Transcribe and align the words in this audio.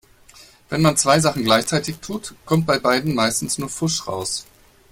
Wenn 0.69 0.81
man 0.81 0.97
zwei 0.97 1.19
Sachen 1.19 1.43
gleichzeitig 1.43 1.97
tut, 1.99 2.33
kommt 2.47 2.65
bei 2.65 2.79
beidem 2.79 3.13
meistens 3.13 3.59
nur 3.59 3.69
Pfusch 3.69 4.07
raus. 4.07 4.47